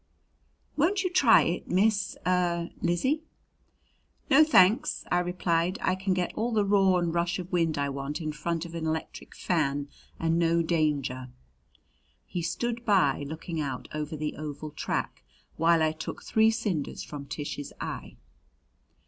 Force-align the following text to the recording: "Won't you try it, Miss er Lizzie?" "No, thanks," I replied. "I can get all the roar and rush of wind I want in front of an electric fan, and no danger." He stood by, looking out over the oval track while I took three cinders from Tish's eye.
"Won't 0.77 1.03
you 1.03 1.11
try 1.11 1.43
it, 1.43 1.67
Miss 1.69 2.17
er 2.25 2.71
Lizzie?" 2.81 3.21
"No, 4.31 4.43
thanks," 4.43 5.05
I 5.11 5.19
replied. 5.19 5.77
"I 5.79 5.93
can 5.93 6.15
get 6.15 6.33
all 6.33 6.51
the 6.51 6.65
roar 6.65 6.99
and 6.99 7.13
rush 7.13 7.37
of 7.37 7.51
wind 7.51 7.77
I 7.77 7.87
want 7.89 8.19
in 8.19 8.31
front 8.31 8.65
of 8.65 8.73
an 8.73 8.87
electric 8.87 9.35
fan, 9.35 9.89
and 10.19 10.39
no 10.39 10.63
danger." 10.63 11.29
He 12.25 12.41
stood 12.41 12.83
by, 12.83 13.25
looking 13.27 13.61
out 13.61 13.87
over 13.93 14.17
the 14.17 14.37
oval 14.37 14.71
track 14.71 15.23
while 15.55 15.83
I 15.83 15.91
took 15.91 16.23
three 16.23 16.49
cinders 16.49 17.03
from 17.03 17.27
Tish's 17.27 17.71
eye. 17.79 18.15